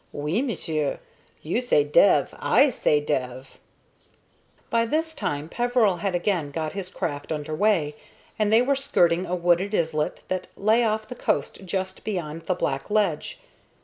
"Oui, 0.15 0.41
m'sieu. 0.41 0.97
You 1.43 1.61
say 1.61 1.83
dev, 1.83 2.33
I 2.39 2.71
say 2.71 2.99
dev." 2.99 3.59
By 4.71 4.87
this 4.87 5.13
time 5.13 5.47
Peveril 5.47 5.97
had 5.97 6.15
again 6.15 6.49
got 6.49 6.73
his 6.73 6.89
craft 6.89 7.31
under 7.31 7.53
way, 7.53 7.95
and 8.39 8.51
they 8.51 8.63
were 8.63 8.75
skirting 8.75 9.27
a 9.27 9.35
wooded 9.35 9.75
islet 9.75 10.21
that 10.27 10.47
lay 10.57 10.83
off 10.83 11.07
the 11.07 11.13
coast 11.13 11.65
just 11.65 12.03
beyond 12.03 12.47
the 12.47 12.55
black 12.55 12.89
ledge. 12.89 13.41